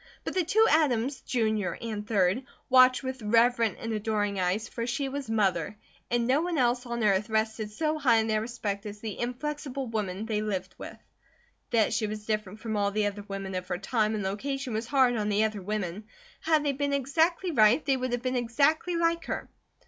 [0.23, 1.73] But the two Adams, Jr.
[1.79, 5.77] and 3d, watched with reverent and adoring eyes, for she was MOTHER,
[6.09, 9.85] and no one else on earth rested so high in their respect as the inflexible
[9.85, 10.97] woman they lived with.
[11.69, 14.87] That she was different from all the other women of her time and location was
[14.87, 16.05] hard on the other women.
[16.39, 19.51] Had they been exactly right, they would have been exactly like her.